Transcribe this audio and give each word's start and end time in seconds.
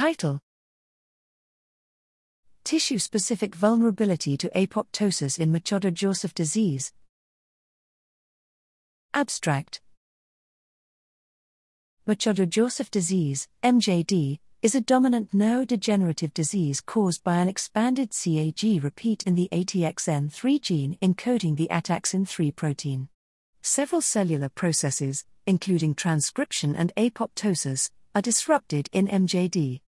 Title 0.00 0.40
Tissue 2.64 2.98
specific 2.98 3.54
vulnerability 3.54 4.38
to 4.38 4.48
apoptosis 4.56 5.38
in 5.38 5.52
Machado 5.52 5.90
Joseph 5.90 6.32
disease. 6.32 6.94
Abstract 9.12 9.82
Machado 12.06 12.46
Joseph 12.46 12.90
disease, 12.90 13.46
MJD, 13.62 14.38
is 14.62 14.74
a 14.74 14.80
dominant 14.80 15.32
neurodegenerative 15.32 16.32
disease 16.32 16.80
caused 16.80 17.22
by 17.22 17.36
an 17.36 17.48
expanded 17.48 18.12
CAG 18.12 18.82
repeat 18.82 19.22
in 19.24 19.34
the 19.34 19.50
ATXN3 19.52 20.62
gene 20.62 20.96
encoding 21.02 21.58
the 21.58 21.68
ataxin 21.70 22.26
3 22.26 22.50
protein. 22.52 23.10
Several 23.60 24.00
cellular 24.00 24.48
processes, 24.48 25.26
including 25.46 25.94
transcription 25.94 26.74
and 26.74 26.90
apoptosis, 26.96 27.90
are 28.14 28.22
disrupted 28.22 28.88
in 28.94 29.06
MJD. 29.06 29.82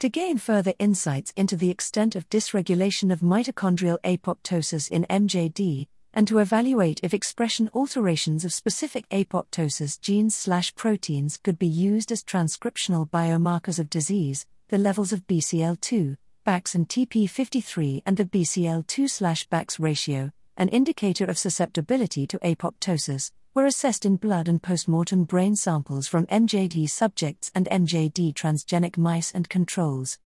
To 0.00 0.10
gain 0.10 0.36
further 0.36 0.74
insights 0.78 1.32
into 1.36 1.56
the 1.56 1.70
extent 1.70 2.16
of 2.16 2.28
dysregulation 2.28 3.10
of 3.10 3.20
mitochondrial 3.20 3.96
apoptosis 4.04 4.90
in 4.90 5.06
MJD, 5.08 5.86
and 6.12 6.28
to 6.28 6.38
evaluate 6.38 7.00
if 7.02 7.14
expression 7.14 7.70
alterations 7.72 8.44
of 8.44 8.52
specific 8.52 9.08
apoptosis 9.08 9.98
genes/proteins 9.98 11.38
could 11.38 11.58
be 11.58 11.66
used 11.66 12.12
as 12.12 12.22
transcriptional 12.22 13.08
biomarkers 13.08 13.78
of 13.78 13.88
disease, 13.88 14.44
the 14.68 14.76
levels 14.76 15.14
of 15.14 15.26
BCL2, 15.26 16.18
BAX 16.44 16.74
and 16.74 16.86
TP53 16.90 18.02
and 18.04 18.18
the 18.18 18.26
BCL2/BAX 18.26 19.78
ratio, 19.78 20.30
an 20.58 20.68
indicator 20.68 21.24
of 21.24 21.38
susceptibility 21.38 22.26
to 22.26 22.38
apoptosis, 22.40 23.32
were 23.56 23.64
assessed 23.64 24.04
in 24.04 24.16
blood 24.16 24.48
and 24.48 24.62
postmortem 24.62 25.24
brain 25.24 25.56
samples 25.56 26.06
from 26.06 26.26
MJD 26.26 26.90
subjects 26.90 27.50
and 27.54 27.66
MJD 27.70 28.34
transgenic 28.34 28.98
mice 28.98 29.32
and 29.32 29.48
controls. 29.48 30.18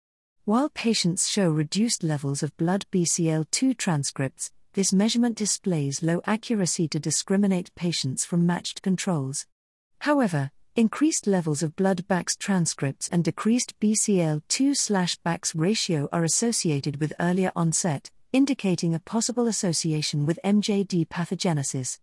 While 0.46 0.68
patients 0.68 1.28
show 1.28 1.48
reduced 1.48 2.02
levels 2.02 2.42
of 2.42 2.56
blood 2.56 2.86
BCL2 2.90 3.76
transcripts, 3.76 4.50
this 4.72 4.92
measurement 4.92 5.36
displays 5.36 6.02
low 6.02 6.20
accuracy 6.26 6.88
to 6.88 6.98
discriminate 6.98 7.72
patients 7.76 8.24
from 8.24 8.46
matched 8.46 8.82
controls. 8.82 9.46
However, 10.00 10.50
increased 10.74 11.28
levels 11.28 11.62
of 11.62 11.76
blood 11.76 12.08
BAX 12.08 12.34
transcripts 12.34 13.08
and 13.12 13.22
decreased 13.22 13.78
BCL2/BAX 13.78 15.54
ratio 15.54 16.08
are 16.12 16.24
associated 16.24 17.00
with 17.00 17.12
earlier 17.20 17.52
onset, 17.54 18.10
indicating 18.32 18.92
a 18.92 18.98
possible 18.98 19.46
association 19.46 20.26
with 20.26 20.40
MJD 20.42 21.06
pathogenesis. 21.06 22.00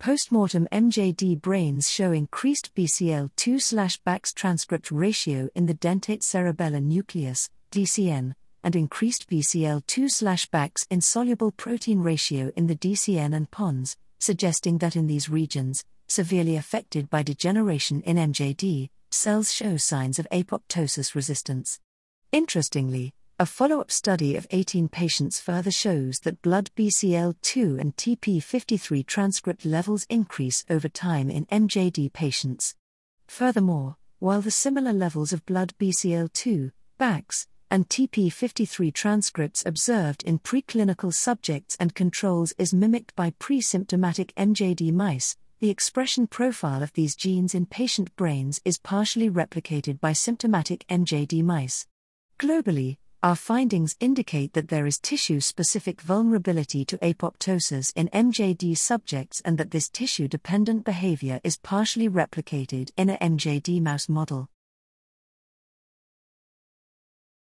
Postmortem 0.00 0.68
MJD 0.70 1.42
brains 1.42 1.90
show 1.90 2.12
increased 2.12 2.72
BCL2/BAX 2.76 4.32
transcript 4.32 4.92
ratio 4.92 5.48
in 5.56 5.66
the 5.66 5.74
dentate 5.74 6.22
cerebellar 6.22 6.80
nucleus, 6.80 7.50
DCN, 7.72 8.34
and 8.62 8.76
increased 8.76 9.28
BCL2/BAX 9.28 10.86
insoluble 10.88 11.50
protein 11.50 11.98
ratio 11.98 12.52
in 12.54 12.68
the 12.68 12.76
DCN 12.76 13.34
and 13.34 13.50
pons, 13.50 13.96
suggesting 14.20 14.78
that 14.78 14.94
in 14.94 15.08
these 15.08 15.28
regions, 15.28 15.82
severely 16.06 16.54
affected 16.54 17.10
by 17.10 17.24
degeneration 17.24 18.00
in 18.02 18.16
MJD, 18.18 18.90
cells 19.10 19.52
show 19.52 19.76
signs 19.76 20.20
of 20.20 20.28
apoptosis 20.30 21.16
resistance. 21.16 21.80
Interestingly, 22.30 23.14
a 23.40 23.46
follow 23.46 23.80
up 23.80 23.88
study 23.88 24.34
of 24.34 24.48
18 24.50 24.88
patients 24.88 25.38
further 25.38 25.70
shows 25.70 26.18
that 26.20 26.42
blood 26.42 26.70
BCL2 26.76 27.80
and 27.80 27.94
TP53 27.94 29.06
transcript 29.06 29.64
levels 29.64 30.06
increase 30.10 30.64
over 30.68 30.88
time 30.88 31.30
in 31.30 31.46
MJD 31.46 32.12
patients. 32.12 32.74
Furthermore, 33.28 33.96
while 34.18 34.40
the 34.40 34.50
similar 34.50 34.92
levels 34.92 35.32
of 35.32 35.46
blood 35.46 35.72
BCL2, 35.78 36.72
BAX, 36.98 37.46
and 37.70 37.88
TP53 37.88 38.92
transcripts 38.92 39.62
observed 39.64 40.24
in 40.24 40.40
preclinical 40.40 41.14
subjects 41.14 41.76
and 41.78 41.94
controls 41.94 42.52
is 42.58 42.74
mimicked 42.74 43.14
by 43.14 43.32
pre 43.38 43.60
symptomatic 43.60 44.34
MJD 44.34 44.92
mice, 44.92 45.36
the 45.60 45.70
expression 45.70 46.26
profile 46.26 46.82
of 46.82 46.92
these 46.94 47.14
genes 47.14 47.54
in 47.54 47.66
patient 47.66 48.16
brains 48.16 48.60
is 48.64 48.78
partially 48.78 49.30
replicated 49.30 50.00
by 50.00 50.12
symptomatic 50.12 50.84
MJD 50.88 51.44
mice. 51.44 51.86
Globally, 52.40 52.96
our 53.20 53.34
findings 53.34 53.96
indicate 53.98 54.52
that 54.52 54.68
there 54.68 54.86
is 54.86 54.98
tissue 54.98 55.40
specific 55.40 56.00
vulnerability 56.00 56.84
to 56.84 56.96
apoptosis 56.98 57.92
in 57.96 58.08
MJD 58.08 58.78
subjects 58.78 59.42
and 59.44 59.58
that 59.58 59.72
this 59.72 59.88
tissue 59.88 60.28
dependent 60.28 60.84
behavior 60.84 61.40
is 61.42 61.56
partially 61.56 62.08
replicated 62.08 62.90
in 62.96 63.10
a 63.10 63.18
MJD 63.18 63.82
mouse 63.82 64.08
model. 64.08 64.48